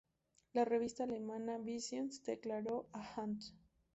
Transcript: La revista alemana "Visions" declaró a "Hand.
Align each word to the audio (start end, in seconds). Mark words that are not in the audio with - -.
La 0.53 0.65
revista 0.65 1.03
alemana 1.03 1.59
"Visions" 1.59 2.23
declaró 2.25 2.89
a 2.91 3.03
"Hand. 3.13 3.39